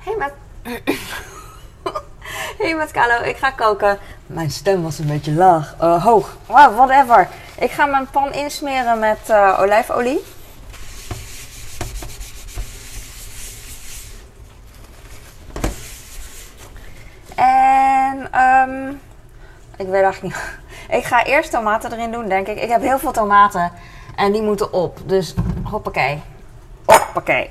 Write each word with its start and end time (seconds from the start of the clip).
Hey 0.00 0.16
met... 0.18 0.32
hey 2.58 2.74
met 2.74 2.90
Carlo, 2.90 3.24
ik 3.24 3.36
ga 3.36 3.50
koken. 3.50 3.98
Mijn 4.26 4.50
stem 4.50 4.82
was 4.82 4.98
een 4.98 5.06
beetje 5.06 5.32
laag. 5.32 5.74
Eh, 5.78 6.04
hoog. 6.04 6.36
Wow, 6.46 6.76
whatever. 6.76 7.28
Ik 7.58 7.70
ga 7.70 7.86
mijn 7.86 8.10
pan 8.10 8.32
insmeren 8.32 8.98
met 8.98 9.18
eh, 9.26 9.58
olijfolie. 9.60 10.20
En 17.34 18.32
ehm 18.32 18.88
ik 19.76 19.86
weet 19.86 20.02
eigenlijk 20.02 20.22
niet. 20.22 20.58
Ik 20.98 21.04
ga 21.04 21.24
eerst 21.24 21.50
tomaten 21.50 21.92
erin 21.92 22.12
doen, 22.12 22.28
denk 22.28 22.46
ik. 22.46 22.60
Ik 22.62 22.68
heb 22.68 22.80
heel 22.80 22.98
veel 22.98 23.12
tomaten 23.12 23.72
en 24.16 24.32
die 24.32 24.42
moeten 24.42 24.72
op. 24.72 24.98
Dus 25.04 25.34
hoppakee. 25.64 26.22
Hoppakee. 26.84 27.50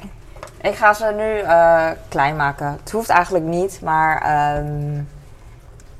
Ik 0.62 0.76
ga 0.76 0.94
ze 0.94 1.06
nu 1.06 1.40
eh, 1.40 1.90
klein 2.08 2.36
maken. 2.36 2.78
Het 2.84 2.92
hoeft 2.92 3.10
eigenlijk 3.10 3.46
niet, 3.46 3.82
maar 3.82 4.22
ehm, 4.22 5.02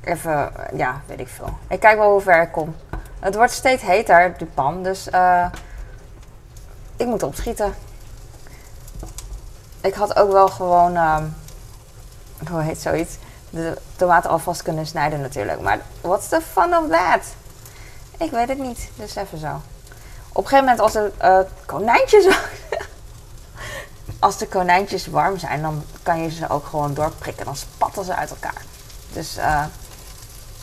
even, 0.00 0.52
ja, 0.74 1.00
weet 1.06 1.20
ik 1.20 1.28
veel. 1.28 1.58
Ik 1.68 1.80
kijk 1.80 1.98
wel 1.98 2.10
hoe 2.10 2.20
ver 2.20 2.42
ik 2.42 2.52
kom. 2.52 2.76
Het 3.20 3.34
wordt 3.34 3.52
steeds 3.52 3.82
heter, 3.82 4.34
de 4.38 4.44
pan, 4.44 4.82
dus 4.82 5.10
eh, 5.10 5.46
ik 6.96 7.06
moet 7.06 7.22
opschieten. 7.22 7.74
Ik 9.80 9.94
had 9.94 10.16
ook 10.16 10.32
wel 10.32 10.48
gewoon, 10.48 10.96
ehm, 10.96 11.24
hoe 12.50 12.60
heet 12.60 12.78
zoiets, 12.78 13.16
de 13.50 13.76
tomaten 13.96 14.30
alvast 14.30 14.62
kunnen 14.62 14.86
snijden 14.86 15.20
natuurlijk. 15.20 15.60
Maar 15.60 15.78
what's 16.00 16.28
the 16.28 16.40
fun 16.40 16.76
of 16.76 16.88
that? 16.88 17.34
Ik 18.16 18.30
weet 18.30 18.48
het 18.48 18.58
niet, 18.58 18.90
dus 18.96 19.16
even 19.16 19.38
zo. 19.38 19.60
Op 20.32 20.44
een 20.44 20.48
gegeven 20.48 20.64
moment 20.64 20.80
als 20.80 20.92
de 20.92 21.12
eh, 21.18 21.38
konijntjes 21.66 22.26
als 24.20 24.36
de 24.36 24.46
konijntjes 24.46 25.06
warm 25.06 25.38
zijn, 25.38 25.62
dan 25.62 25.84
kan 26.02 26.22
je 26.22 26.30
ze 26.30 26.48
ook 26.48 26.66
gewoon 26.66 26.94
doorprikken. 26.94 27.44
Dan 27.44 27.56
spatten 27.56 28.04
ze 28.04 28.14
uit 28.14 28.30
elkaar. 28.30 28.62
Dus 29.12 29.36
eh, 29.36 29.64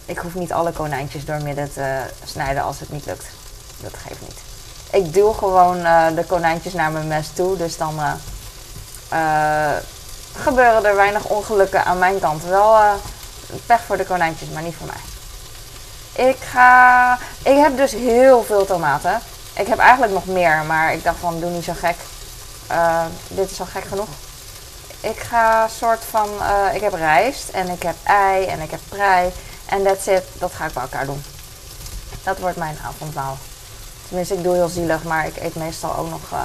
ik 0.06 0.18
hoef 0.18 0.34
niet 0.34 0.54
alle 0.54 0.72
konijntjes 0.72 1.26
doormidden 1.26 1.74
te 1.74 2.02
snijden 2.26 2.64
als 2.64 2.80
het 2.80 2.92
niet 2.92 3.06
lukt. 3.06 3.26
Dat 3.78 3.94
geeft 4.08 4.22
niet. 4.22 4.40
Ik 4.92 5.14
duw 5.14 5.32
gewoon 5.32 5.78
eh, 5.78 6.06
de 6.16 6.24
konijntjes 6.24 6.74
naar 6.74 6.92
mijn 6.92 7.08
mes 7.08 7.30
toe. 7.34 7.58
Dus 7.58 7.78
dan 7.78 8.00
eh, 9.10 9.72
gebeuren 10.36 10.86
er 10.86 10.96
weinig 10.96 11.26
ongelukken 11.26 11.86
aan 11.86 11.98
mijn 11.98 12.20
kant. 12.20 12.44
Wel 12.44 12.78
pech 13.66 13.82
voor 13.82 13.98
de 13.98 14.06
konijntjes, 14.06 14.50
maar 14.50 14.64
niet 14.64 14.76
voor 14.76 14.88
mij. 14.88 16.26
Ik 16.26 16.38
ga... 16.38 17.18
Ik 17.44 17.58
heb 17.58 17.78
dus 17.78 17.92
heel 17.92 18.44
veel 18.44 18.66
tomaten. 18.66 19.20
Ik 19.54 19.68
heb 19.68 19.78
eigenlijk 19.78 20.14
nog 20.14 20.26
meer, 20.26 20.64
maar 20.68 20.94
ik 20.94 21.04
dacht 21.04 21.18
van 21.20 21.40
doe 21.40 21.50
niet 21.50 21.64
zo 21.64 21.74
gek. 21.76 21.96
Uh, 22.72 23.06
dit 23.28 23.52
is 23.52 23.60
al 23.60 23.66
gek 23.66 23.84
genoeg. 23.84 24.08
Ik 25.00 25.20
ga 25.20 25.68
soort 25.68 26.04
van, 26.10 26.30
uh, 26.40 26.76
ik 26.76 26.82
heb 26.82 26.94
rijst 26.94 27.50
en 27.50 27.70
ik 27.70 27.84
heb 27.84 27.96
ei 28.04 28.46
en 28.46 28.62
ik 28.62 28.72
heb 28.72 28.80
prei. 28.90 29.32
En 29.66 29.84
that's 29.84 30.06
it, 30.06 30.24
dat 30.34 30.54
ga 30.54 30.66
ik 30.66 30.74
bij 30.74 30.84
elkaar 30.84 31.06
doen. 31.06 31.24
Dat 32.24 32.38
wordt 32.38 32.58
mijn 32.58 32.78
avondmaal. 32.86 33.38
Tenminste, 34.08 34.34
ik 34.34 34.44
doe 34.44 34.56
heel 34.56 34.68
zielig, 34.68 35.04
maar 35.04 35.28
ik 35.28 35.38
eet 35.38 35.56
meestal 35.56 35.96
ook 35.96 36.10
nog 36.10 36.22
uh, 36.34 36.40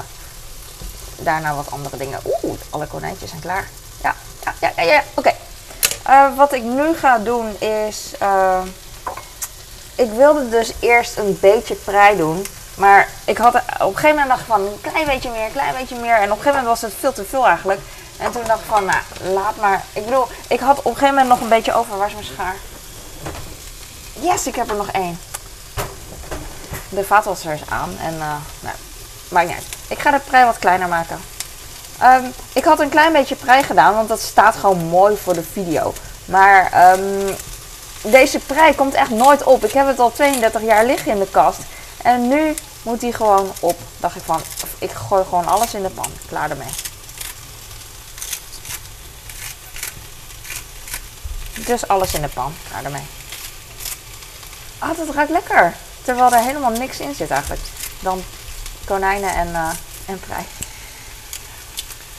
daarna 1.16 1.54
wat 1.54 1.70
andere 1.70 1.96
dingen. 1.96 2.20
Oeh, 2.42 2.58
alle 2.70 2.86
konijntjes 2.86 3.28
zijn 3.30 3.42
klaar. 3.42 3.68
Ja, 4.02 4.14
ja, 4.44 4.54
ja, 4.60 4.72
ja, 4.76 4.82
ja. 4.82 5.02
oké. 5.14 5.32
Wat 6.36 6.52
ik 6.52 6.62
nu 6.62 6.94
ga 6.94 7.18
doen 7.18 7.60
is, 7.60 8.12
ik 9.94 10.10
wilde 10.10 10.48
dus 10.48 10.72
eerst 10.80 11.16
een 11.16 11.38
beetje 11.40 11.74
prei 11.74 12.16
doen. 12.16 12.46
Maar 12.74 13.08
ik 13.24 13.38
had 13.38 13.54
op 13.54 13.62
een 13.80 13.86
gegeven 13.86 14.08
moment 14.08 14.28
dacht 14.28 14.42
van 14.46 14.60
een 14.60 14.80
klein 14.80 15.06
beetje 15.06 15.30
meer, 15.30 15.44
een 15.44 15.52
klein 15.52 15.74
beetje 15.74 15.96
meer. 15.96 16.14
En 16.14 16.22
op 16.22 16.36
een 16.36 16.42
gegeven 16.42 16.50
moment 16.50 16.66
was 16.66 16.80
het 16.80 16.92
veel 17.00 17.12
te 17.12 17.24
veel 17.24 17.46
eigenlijk. 17.46 17.80
En 18.18 18.32
toen 18.32 18.42
dacht 18.46 18.60
ik 18.60 18.66
van, 18.66 18.84
nou, 18.84 19.00
laat 19.34 19.56
maar. 19.56 19.84
Ik 19.92 20.04
bedoel, 20.04 20.26
ik 20.48 20.60
had 20.60 20.78
op 20.78 20.84
een 20.84 20.92
gegeven 20.92 21.14
moment 21.14 21.28
nog 21.28 21.40
een 21.40 21.48
beetje 21.48 21.74
over. 21.74 21.98
Waar 21.98 22.10
mijn 22.12 22.24
schaar? 22.24 22.56
Yes, 24.12 24.46
ik 24.46 24.54
heb 24.54 24.70
er 24.70 24.76
nog 24.76 24.90
één. 24.90 25.18
De 26.88 27.04
vaatwasser 27.04 27.52
is 27.52 27.62
aan. 27.68 27.96
En, 28.00 28.14
uh, 28.14 28.34
nou, 28.60 28.76
maakt 29.28 29.46
niet 29.46 29.56
uit. 29.56 29.66
Ik 29.88 29.98
ga 29.98 30.10
de 30.10 30.18
prei 30.18 30.44
wat 30.44 30.58
kleiner 30.58 30.88
maken. 30.88 31.20
Um, 32.02 32.32
ik 32.52 32.64
had 32.64 32.80
een 32.80 32.88
klein 32.88 33.12
beetje 33.12 33.34
prei 33.34 33.62
gedaan, 33.62 33.94
want 33.94 34.08
dat 34.08 34.20
staat 34.20 34.56
gewoon 34.56 34.84
mooi 34.84 35.16
voor 35.16 35.34
de 35.34 35.42
video. 35.52 35.92
Maar 36.24 36.92
um, 36.98 37.36
deze 38.02 38.38
prei 38.38 38.74
komt 38.74 38.94
echt 38.94 39.10
nooit 39.10 39.42
op. 39.42 39.64
Ik 39.64 39.72
heb 39.72 39.86
het 39.86 39.98
al 39.98 40.12
32 40.12 40.62
jaar 40.62 40.84
liggen 40.84 41.12
in 41.12 41.18
de 41.18 41.30
kast. 41.30 41.58
En 42.02 42.28
nu 42.28 42.54
moet 42.82 43.00
die 43.00 43.12
gewoon 43.12 43.52
op. 43.60 43.78
Dacht 43.96 44.16
ik 44.16 44.22
van, 44.22 44.40
ik 44.78 44.90
gooi 44.90 45.24
gewoon 45.24 45.46
alles 45.46 45.74
in 45.74 45.82
de 45.82 45.90
pan. 45.90 46.12
Klaar 46.28 46.50
ermee. 46.50 46.72
Dus 51.54 51.88
alles 51.88 52.14
in 52.14 52.22
de 52.22 52.28
pan. 52.28 52.54
Klaar 52.68 52.84
ermee. 52.84 53.06
Ah, 54.78 54.96
dat 54.96 55.14
ruikt 55.14 55.30
lekker. 55.30 55.74
Terwijl 56.02 56.32
er 56.32 56.42
helemaal 56.42 56.70
niks 56.70 56.98
in 56.98 57.14
zit 57.14 57.30
eigenlijk. 57.30 57.62
Dan 58.00 58.24
konijnen 58.84 59.34
en, 59.34 59.48
uh, 59.48 59.70
en 60.06 60.20
prei. 60.20 60.44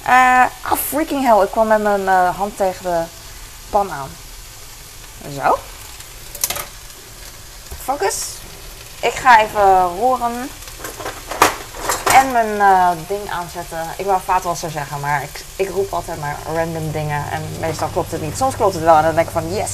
Uh, 0.07 0.45
oh, 0.71 0.79
freaking 0.87 1.25
hell. 1.25 1.43
Ik 1.43 1.51
kwam 1.51 1.67
met 1.67 1.81
mijn 1.81 2.01
uh, 2.01 2.37
hand 2.37 2.57
tegen 2.57 2.83
de 2.83 3.03
pan 3.69 3.91
aan. 3.91 4.09
Zo. 5.35 5.57
Focus. 7.83 8.41
Ik 9.03 9.13
ga 9.13 9.41
even 9.41 9.97
roeren. 9.99 10.49
En 12.13 12.31
mijn 12.31 12.55
uh, 12.55 12.89
ding 13.07 13.29
aanzetten. 13.29 13.77
Ik 13.97 14.05
wou 14.05 14.19
vaatwasser 14.25 14.71
zeggen, 14.71 14.99
maar 14.99 15.23
ik, 15.23 15.45
ik 15.55 15.69
roep 15.69 15.93
altijd 15.93 16.19
maar 16.19 16.37
random 16.55 16.91
dingen. 16.91 17.23
En 17.31 17.41
meestal 17.59 17.87
klopt 17.87 18.11
het 18.11 18.21
niet. 18.21 18.37
Soms 18.37 18.55
klopt 18.55 18.73
het 18.73 18.83
wel 18.83 18.95
en 18.95 19.03
dan 19.03 19.15
denk 19.15 19.27
ik 19.27 19.33
van 19.33 19.53
yes. 19.53 19.71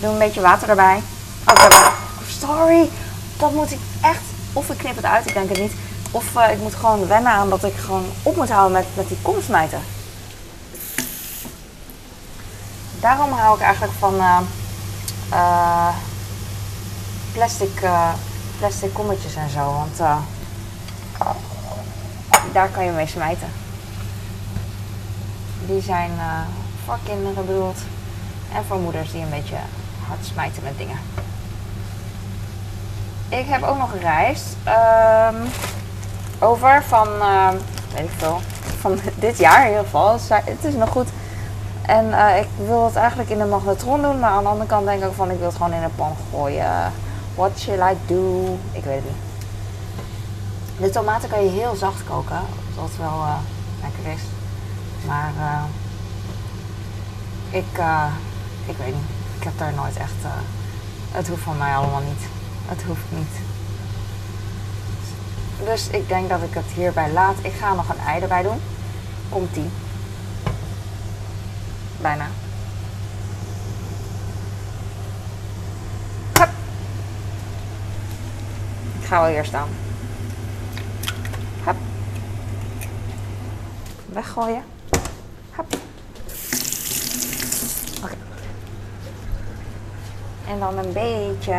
Doe 0.00 0.10
een 0.10 0.18
beetje 0.18 0.40
water 0.40 0.68
erbij. 0.68 1.02
Oh, 1.46 1.90
sorry. 2.40 2.90
Dat 3.36 3.52
moet 3.52 3.70
ik 3.70 3.80
echt. 4.02 4.22
Of 4.52 4.70
ik 4.70 4.78
knip 4.78 4.96
het 4.96 5.04
uit, 5.04 5.26
ik 5.26 5.34
denk 5.34 5.48
het 5.48 5.60
niet. 5.60 5.72
Of 6.10 6.24
uh, 6.36 6.50
ik 6.50 6.58
moet 6.58 6.74
gewoon 6.74 7.06
wennen 7.06 7.32
aan 7.32 7.50
dat 7.50 7.64
ik 7.64 7.74
gewoon 7.76 8.04
op 8.22 8.36
moet 8.36 8.50
houden 8.50 8.72
met, 8.72 8.86
met 8.94 9.08
die 9.08 9.18
komsmijten. 9.22 9.96
Daarom 13.00 13.32
hou 13.32 13.56
ik 13.56 13.62
eigenlijk 13.62 13.92
van 13.98 14.14
uh, 14.14 14.40
uh, 15.32 15.88
plastic, 17.32 17.82
uh, 17.82 18.12
plastic 18.58 18.94
kommetjes 18.94 19.34
en 19.34 19.50
zo. 19.50 19.72
Want 19.72 19.98
daar 22.52 22.68
kan 22.68 22.84
je 22.84 22.90
mee 22.90 23.06
smijten. 23.06 23.48
Die 25.66 25.82
zijn 25.82 26.10
voor 26.84 26.98
kinderen 27.04 27.46
bedoeld. 27.46 27.78
En 28.54 28.64
voor 28.64 28.78
moeders 28.78 29.10
die 29.12 29.22
een 29.22 29.30
beetje 29.30 29.56
hard 30.08 30.26
smijten 30.26 30.62
met 30.62 30.78
dingen. 30.78 30.98
Ik 33.28 33.46
heb 33.46 33.62
ook 33.62 33.78
nog 33.78 33.94
rijst 34.00 34.56
um, 34.66 35.48
over 36.38 36.84
van, 36.84 37.08
weet 37.94 38.04
ik 38.04 38.10
veel, 38.16 38.40
van 38.80 39.00
dit 39.14 39.38
jaar 39.38 39.62
in 39.62 39.68
ieder 39.68 39.84
geval. 39.84 40.18
Het 40.28 40.64
is 40.64 40.74
nog 40.74 40.88
goed 40.88 41.08
en 41.88 42.06
uh, 42.06 42.38
ik 42.38 42.48
wil 42.66 42.84
het 42.84 42.96
eigenlijk 42.96 43.30
in 43.30 43.38
de 43.38 43.44
magnetron 43.44 44.02
doen, 44.02 44.18
maar 44.18 44.30
aan 44.30 44.42
de 44.42 44.48
andere 44.48 44.68
kant 44.68 44.86
denk 44.86 45.04
ik 45.04 45.12
van 45.12 45.30
ik 45.30 45.38
wil 45.38 45.46
het 45.46 45.56
gewoon 45.56 45.72
in 45.72 45.82
een 45.82 45.94
pan 45.94 46.16
gooien. 46.30 46.92
What 47.34 47.58
shall 47.58 47.92
I 47.92 47.96
do? 48.06 48.44
Ik 48.72 48.84
weet 48.84 48.94
het 48.94 49.04
niet. 49.04 49.16
De 50.80 50.90
tomaten 50.90 51.28
kan 51.28 51.44
je 51.44 51.50
heel 51.50 51.74
zacht 51.74 52.04
koken, 52.04 52.40
wat 52.74 52.90
wel 52.98 53.18
uh, 53.18 53.34
lekker 53.82 54.12
is. 54.12 54.22
Maar 55.06 55.32
uh, 55.38 55.62
ik, 57.50 57.80
ik 58.66 58.76
weet 58.76 58.94
niet. 58.94 59.08
Ik 59.38 59.44
heb 59.44 59.58
daar 59.58 59.72
nooit 59.72 59.96
echt. 59.96 60.20
het 61.12 61.28
hoeft 61.28 61.42
van 61.42 61.58
mij 61.58 61.76
allemaal 61.76 62.02
niet. 62.02 62.22
Het 62.66 62.82
hoeft 62.82 63.08
niet. 63.08 63.34
Dus 65.64 65.88
ik 65.88 66.08
denk 66.08 66.28
dat 66.28 66.42
ik 66.42 66.54
het 66.54 66.70
hierbij 66.74 67.12
laat. 67.12 67.36
Ik 67.42 67.52
ga 67.52 67.74
nog 67.74 67.88
een 67.88 68.06
ei 68.06 68.22
erbij 68.22 68.42
doen. 68.42 68.60
Komt 69.28 69.54
die. 69.54 69.70
Bijna. 72.00 72.26
Hup. 76.32 76.48
Ik 79.00 79.06
ga 79.06 79.20
wel 79.20 79.30
hier 79.30 79.44
staan. 79.44 79.68
Hup. 81.64 81.76
Weggooien. 84.06 84.62
Hup. 85.50 85.76
Oké. 88.02 88.14
En 90.46 90.58
dan 90.58 90.78
een 90.78 90.92
beetje. 90.92 91.56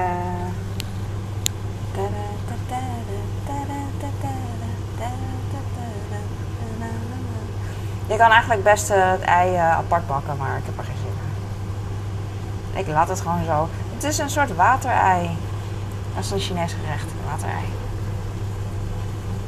Kan 8.20 8.32
eigenlijk 8.32 8.64
best 8.64 8.92
uh, 8.92 9.12
het 9.12 9.22
ei 9.22 9.54
uh, 9.54 9.78
apart 9.78 10.08
bakken, 10.08 10.38
maar 10.38 10.58
ik 10.58 10.66
heb 10.66 10.78
er 10.78 10.84
geen 10.84 10.96
zin 11.02 11.14
in. 12.74 12.80
Ik 12.80 12.88
laat 12.88 13.08
het 13.08 13.22
gewoon 13.22 13.44
zo. 13.44 13.70
Het 13.94 14.04
is 14.04 14.18
een 14.18 14.30
soort 14.30 14.56
waterei. 14.56 15.38
Dat 16.16 16.24
is 16.24 16.32
een 16.32 16.40
Chinees 16.40 16.74
gerecht, 16.74 17.06
waterei. 17.30 17.66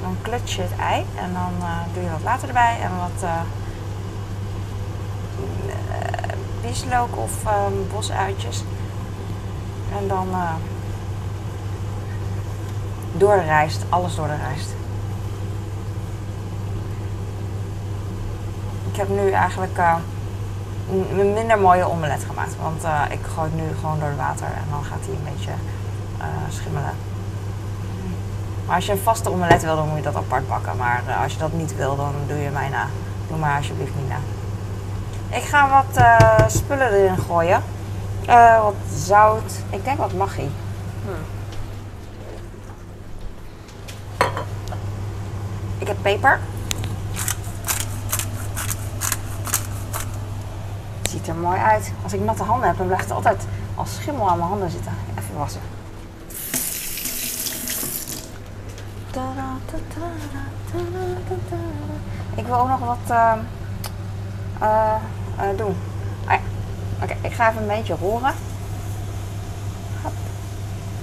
dan 0.02 0.18
kluts 0.22 0.56
je 0.56 0.62
het 0.62 0.76
ei 0.80 1.06
en 1.16 1.34
dan 1.34 1.54
eh, 1.60 1.94
doe 1.94 2.04
je 2.04 2.10
wat 2.10 2.22
water 2.22 2.48
erbij 2.48 2.78
en 2.82 2.92
wat 2.98 3.24
uh, 3.24 3.42
bieslook 6.62 7.18
of 7.18 7.46
um, 7.46 7.88
bosuitjes. 7.94 8.64
En 10.00 10.08
dan 10.08 10.28
uh, 10.32 10.54
door 13.14 13.36
de 13.36 13.44
rijst, 13.44 13.86
alles 13.90 14.16
door 14.16 14.28
de 14.28 14.36
rijst. 14.36 14.70
Ik 18.91 18.91
heb 19.02 19.10
nu 19.10 19.32
eigenlijk 19.32 19.78
een 20.92 21.34
minder 21.34 21.60
mooie 21.60 21.90
omelet 21.90 22.24
gemaakt. 22.24 22.56
Want 22.62 22.84
uh, 22.84 23.02
ik 23.10 23.20
gooi 23.36 23.50
het 23.52 23.62
nu 23.62 23.76
gewoon 23.80 24.00
door 24.00 24.08
het 24.08 24.18
water 24.18 24.46
en 24.46 24.66
dan 24.70 24.84
gaat 24.84 25.06
hij 25.06 25.16
een 25.16 25.34
beetje 25.34 25.52
uh, 26.18 26.26
schimmelen. 26.50 26.94
Maar 28.66 28.76
als 28.76 28.86
je 28.86 28.92
een 28.92 28.98
vaste 28.98 29.32
omelet 29.32 29.64
wil, 29.64 29.76
dan 29.76 29.88
moet 29.88 29.98
je 29.98 30.04
dat 30.04 30.16
apart 30.16 30.48
bakken. 30.48 30.78
Maar 30.78 31.04
als 31.24 31.34
je 31.34 31.40
dat 31.40 31.54
niet 31.54 31.76
wil, 31.76 31.96
dan 31.96 32.14
doe 32.28 32.38
je 32.38 32.50
mij 32.50 32.70
na. 32.70 32.86
Doe 33.28 33.38
maar 33.38 33.58
alsjeblieft 33.58 33.96
niet 33.96 34.10
na. 34.10 34.20
Ik 35.38 35.44
ga 35.44 35.70
wat 35.70 36.06
spullen 36.52 36.94
erin 36.94 37.18
gooien. 37.18 37.64
wat 38.62 38.76
zout. 38.94 39.54
Ik 39.70 39.84
denk 39.84 39.98
wat 39.98 40.14
magie. 40.14 40.50
Hmm. 41.04 41.14
Ik 45.78 45.88
heb 45.88 45.98
peper. 46.02 46.40
Ziet 51.12 51.28
er 51.28 51.36
mooi 51.36 51.60
uit. 51.60 51.92
Als 52.04 52.14
ik 52.14 52.24
natte 52.24 52.44
handen 52.44 52.68
heb, 52.68 52.78
dan 52.78 52.86
blijft 52.86 53.04
het 53.04 53.14
altijd 53.14 53.46
als 53.76 53.96
schimmel 53.96 54.30
aan 54.30 54.38
mijn 54.38 54.50
handen 54.50 54.70
zitten. 54.70 54.92
Even 55.18 55.38
wassen. 55.38 55.62
Ik 62.36 62.46
wil 62.46 62.60
ook 62.60 62.68
nog 62.68 62.80
wat 62.80 62.98
uh, 63.10 63.34
uh, 64.62 64.94
uh, 65.40 65.58
doen. 65.58 65.76
Ah. 66.26 66.40
Oké, 67.04 67.16
ik 67.22 67.34
ga 67.34 67.50
even 67.50 67.62
een 67.62 67.68
beetje 67.68 67.96
roeren. 68.00 68.34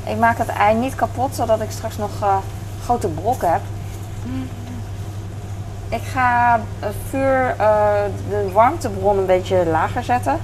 Ik 0.04 0.18
maak 0.18 0.38
het 0.38 0.48
ei 0.48 0.74
niet 0.74 0.94
kapot, 0.94 1.34
zodat 1.34 1.60
ik 1.60 1.70
straks 1.70 1.96
nog 1.96 2.10
grote 2.84 3.08
brokken 3.08 3.52
heb. 3.52 3.60
Ik 5.88 6.02
ga 6.02 6.60
het 6.78 6.94
vuur, 7.10 7.54
uh, 7.60 7.92
de 8.28 8.50
warmtebron 8.52 9.18
een 9.18 9.26
beetje 9.26 9.66
lager 9.66 10.04
zetten. 10.04 10.40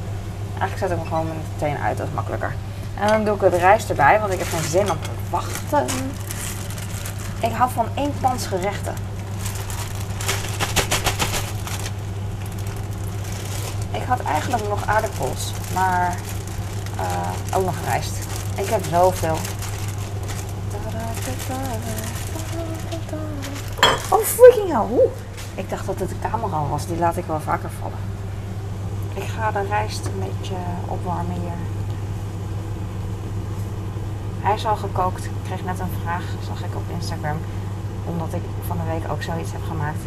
Eigenlijk 0.59 0.79
zet 0.79 0.91
ik 0.91 0.97
hem 0.97 1.07
gewoon 1.07 1.27
meteen 1.53 1.77
uit, 1.79 1.97
dat 1.97 2.07
is 2.07 2.13
makkelijker. 2.15 2.55
En 3.01 3.09
dan 3.09 3.25
doe 3.25 3.35
ik 3.35 3.41
het 3.41 3.55
rijst 3.55 3.89
erbij, 3.89 4.21
want 4.21 4.33
ik 4.33 4.39
heb 4.39 4.49
geen 4.49 4.69
zin 4.69 4.91
om 4.91 5.01
te 5.01 5.11
wachten. 5.31 5.87
Ik 7.41 7.53
hou 7.53 7.71
van 7.71 7.87
één 7.95 8.13
pans 8.21 8.47
gerechten. 8.47 8.95
Ik 13.91 14.03
had 14.07 14.23
eigenlijk 14.23 14.69
nog 14.69 14.87
aardappels, 14.87 15.53
maar 15.75 16.15
uh, 16.97 17.57
ook 17.57 17.65
nog 17.65 17.75
rijst. 17.89 18.17
Ik 18.57 18.67
heb 18.67 18.85
zoveel. 18.91 19.37
Oh, 24.11 24.25
freaking 24.25 24.73
hell. 24.73 25.11
Ik 25.55 25.71
dacht 25.71 25.87
dat 25.87 25.99
het 25.99 26.09
de 26.09 26.29
camera 26.31 26.67
was, 26.71 26.87
die 26.87 26.99
laat 26.99 27.17
ik 27.17 27.25
wel 27.25 27.41
vaker 27.41 27.71
vallen. 27.81 27.99
Ik 29.15 29.23
ga 29.23 29.51
de 29.51 29.67
rijst 29.69 30.07
een 30.07 30.19
beetje 30.19 30.55
opwarmen 30.87 31.35
hier. 31.41 31.59
Hij 34.41 34.55
is 34.55 34.67
al 34.67 34.77
gekookt. 34.77 35.25
Ik 35.25 35.31
kreeg 35.45 35.65
net 35.65 35.79
een 35.79 36.01
vraag, 36.03 36.25
zag 36.47 36.65
ik 36.65 36.75
op 36.75 36.83
Instagram. 36.95 37.37
Omdat 38.05 38.33
ik 38.33 38.43
van 38.67 38.77
de 38.77 38.93
week 38.93 39.13
ook 39.13 39.23
zoiets 39.23 39.53
heb 39.53 39.63
gemaakt. 39.69 39.99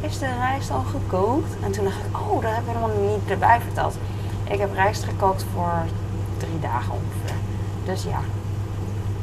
Is 0.00 0.18
de 0.18 0.34
rijst 0.38 0.70
al 0.70 0.82
gekookt? 0.82 1.56
En 1.62 1.72
toen 1.72 1.84
dacht 1.84 1.96
ik, 1.96 2.18
oh, 2.18 2.42
dat 2.42 2.50
heb 2.50 2.60
ik 2.60 2.66
helemaal 2.66 3.10
niet 3.10 3.30
erbij 3.30 3.60
verteld. 3.60 3.96
Ik 4.44 4.58
heb 4.58 4.74
rijst 4.74 5.04
gekookt 5.04 5.44
voor 5.54 5.72
drie 6.36 6.60
dagen 6.60 6.92
ongeveer. 6.92 7.36
Dus 7.84 8.02
ja, 8.02 8.20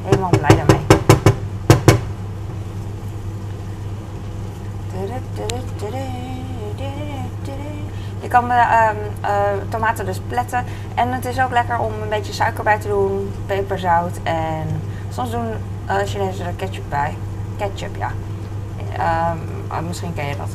helemaal 0.03 0.29
blij 0.29 0.55
daarmee. 0.55 0.92
Je 8.19 8.27
kan 8.29 8.47
de 8.47 8.53
um, 8.53 9.29
uh, 9.29 9.29
tomaten 9.69 10.05
dus 10.05 10.19
pletten. 10.27 10.65
En 10.95 11.13
het 11.13 11.25
is 11.25 11.41
ook 11.41 11.51
lekker 11.51 11.79
om 11.79 11.91
een 12.01 12.09
beetje 12.09 12.33
suiker 12.33 12.63
bij 12.63 12.79
te 12.79 12.87
doen, 12.87 13.33
peperzout 13.45 14.19
en 14.23 14.81
soms 15.09 15.31
doen 15.31 15.47
uh, 15.87 15.95
Chinezen 16.05 16.45
er 16.45 16.53
ketchup 16.53 16.89
bij. 16.89 17.17
Ketchup, 17.57 17.95
ja. 17.95 18.11
Um, 19.69 19.87
misschien 19.87 20.13
ken 20.13 20.25
je 20.25 20.37
dat. 20.37 20.49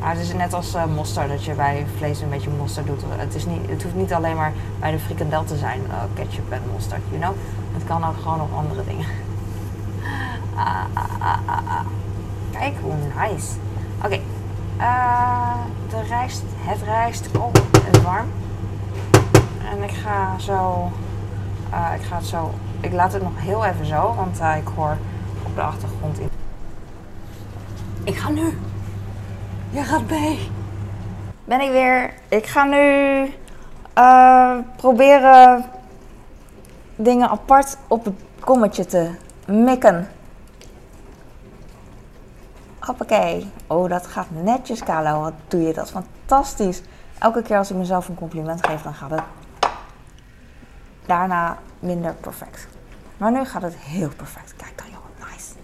Maar 0.00 0.10
het 0.10 0.20
is 0.20 0.34
net 0.34 0.52
als 0.52 0.74
uh, 0.74 0.84
mosterd, 0.84 1.28
dat 1.28 1.44
je 1.44 1.52
bij 1.52 1.86
vlees 1.96 2.20
een 2.20 2.28
beetje 2.28 2.50
mosterd 2.58 2.86
doet. 2.86 3.02
Het, 3.08 3.34
is 3.34 3.46
niet, 3.46 3.70
het 3.70 3.82
hoeft 3.82 3.94
niet 3.94 4.12
alleen 4.12 4.36
maar 4.36 4.52
bij 4.80 4.90
de 4.90 4.98
frikandel 4.98 5.44
te 5.44 5.56
zijn, 5.56 5.80
ketchup 6.14 6.52
en 6.52 6.62
mosterd, 6.72 7.00
you 7.08 7.20
know. 7.20 7.34
Het 7.72 7.84
kan 7.84 8.04
ook 8.04 8.16
gewoon 8.22 8.40
op 8.40 8.54
andere 8.54 8.84
dingen. 8.84 9.06
ah, 10.56 10.84
ah, 10.94 11.38
ah. 11.46 11.80
Kijk 12.58 12.74
hoe 12.82 12.94
nice. 12.94 13.52
Oké, 13.96 14.06
okay. 14.06 14.22
uh, 14.78 15.54
de 15.88 16.02
rijst, 16.08 16.42
het 16.56 16.82
rijst, 16.82 17.24
het 17.24 17.96
is 17.96 18.02
warm. 18.02 18.26
En 19.70 19.82
ik 19.82 19.90
ga 19.90 20.38
zo, 20.38 20.90
uh, 21.70 21.90
ik 21.94 22.02
ga 22.02 22.16
het 22.16 22.26
zo, 22.26 22.50
ik 22.80 22.92
laat 22.92 23.12
het 23.12 23.22
nog 23.22 23.32
heel 23.36 23.64
even 23.64 23.86
zo, 23.86 24.14
want 24.14 24.40
uh, 24.40 24.56
ik 24.56 24.68
hoor 24.76 24.96
op 25.46 25.54
de 25.54 25.60
achtergrond 25.60 26.18
in. 26.18 26.28
Ik 28.04 28.16
ga 28.16 28.30
nu. 28.30 28.58
Jij 29.70 29.84
gaat 29.84 30.10
mee. 30.10 30.50
Ben 31.44 31.60
ik 31.60 31.70
weer. 31.70 32.14
Ik 32.28 32.46
ga 32.46 32.64
nu 32.64 33.32
proberen 34.76 35.64
dingen 36.96 37.28
apart 37.28 37.76
op 37.88 38.04
het 38.04 38.14
kommetje 38.40 38.84
te 38.86 39.10
mikken. 39.46 40.08
Hoppakee. 42.86 43.50
Oh, 43.66 43.88
dat 43.88 44.06
gaat 44.06 44.26
netjes, 44.30 44.82
Carlo. 44.82 45.20
Wat 45.20 45.32
doe 45.48 45.62
je 45.62 45.72
dat 45.72 45.90
fantastisch. 45.90 46.82
Elke 47.18 47.42
keer 47.42 47.56
als 47.56 47.70
ik 47.70 47.76
mezelf 47.76 48.08
een 48.08 48.14
compliment 48.14 48.66
geef, 48.66 48.82
dan 48.82 48.94
gaat 48.94 49.10
het 49.10 49.22
daarna 51.06 51.56
minder 51.78 52.14
perfect. 52.14 52.66
Maar 53.16 53.32
nu 53.32 53.44
gaat 53.44 53.62
het 53.62 53.76
heel 53.76 54.08
perfect. 54.16 54.54
Kijk 54.56 54.78
dan, 54.78 54.86
joh. 54.90 55.30
Nice. 55.30 55.54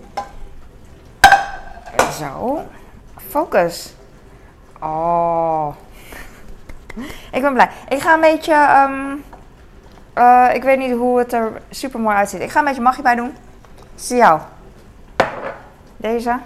Zo. 2.18 2.62
Focus. 3.28 3.94
Oh. 4.80 5.74
Ik 7.32 7.42
ben 7.42 7.52
blij. 7.52 7.70
Ik 7.88 8.00
ga 8.00 8.14
een 8.14 8.20
beetje... 8.20 8.86
Um, 8.88 9.24
uh, 10.14 10.54
ik 10.54 10.62
weet 10.62 10.78
niet 10.78 10.92
hoe 10.92 11.18
het 11.18 11.32
er 11.32 11.62
super 11.70 12.00
mooi 12.00 12.16
uitziet. 12.16 12.40
Ik 12.40 12.50
ga 12.50 12.58
een 12.58 12.64
beetje 12.64 12.82
magie 12.82 13.02
bij 13.02 13.14
doen. 13.14 13.36
Zie 13.94 14.16
jou. 14.16 14.40
Deze. 15.96 16.38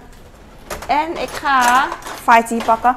En 0.88 1.22
ik 1.22 1.28
ga 1.28 1.88
Fighty 2.00 2.64
pakken. 2.64 2.96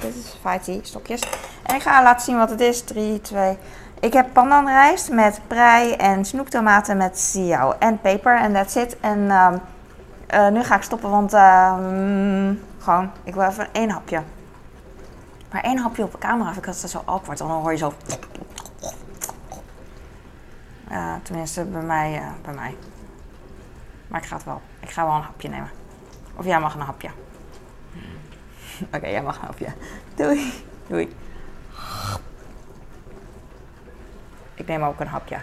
Dit 0.00 0.14
is 0.14 0.36
Fighty, 0.40 0.80
stokjes. 0.82 1.22
En 1.62 1.74
ik 1.74 1.82
ga 1.82 2.02
laten 2.02 2.24
zien 2.24 2.36
wat 2.36 2.50
het 2.50 2.60
is. 2.60 2.82
3, 2.82 3.20
2. 3.20 3.58
Ik 4.00 4.12
heb 4.12 4.32
pandanrijst 4.32 5.10
met 5.10 5.40
prei 5.46 5.92
en 5.92 6.24
snoeptomaten 6.24 6.96
met 6.96 7.18
siao 7.18 7.74
en 7.78 8.00
peper. 8.00 8.36
En 8.36 8.52
that's 8.52 8.74
it. 8.74 9.00
En 9.00 9.18
uh, 9.18 9.52
uh, 10.34 10.48
nu 10.48 10.62
ga 10.62 10.76
ik 10.76 10.82
stoppen, 10.82 11.10
want 11.10 11.34
uh, 11.34 11.72
gewoon, 12.78 13.10
ik 13.24 13.34
wil 13.34 13.42
even 13.42 13.68
één 13.72 13.90
hapje. 13.90 14.22
Maar 15.50 15.62
één 15.62 15.78
hapje 15.78 16.02
op 16.02 16.12
de 16.12 16.18
camera 16.18 16.52
vind 16.52 16.66
ik 16.66 16.80
dat 16.80 16.90
zo 16.90 17.02
awkward. 17.04 17.38
Dan 17.38 17.50
hoor 17.50 17.72
je 17.72 17.78
zo... 17.78 17.92
tenminste, 21.22 21.64
bij 21.64 21.82
mij, 21.82 22.12
uh, 22.18 22.26
bij 22.42 22.54
mij. 22.54 22.76
Maar 24.08 24.20
ik 24.20 24.26
ga 24.26 24.36
het 24.36 24.44
wel. 24.44 24.60
Ik 24.80 24.90
ga 24.90 25.04
wel 25.04 25.14
een 25.14 25.22
hapje 25.22 25.48
nemen. 25.48 25.81
Of 26.36 26.44
jij 26.44 26.60
mag 26.60 26.74
een 26.74 26.80
hapje. 26.80 27.08
Oké, 28.94 29.06
jij 29.06 29.22
mag 29.22 29.36
een 29.36 29.46
hapje. 29.46 29.66
Doei. 30.14 30.52
Doei. 30.86 31.16
Ik 34.54 34.66
neem 34.66 34.82
ook 34.82 35.00
een 35.00 35.06
hapje. 35.06 35.36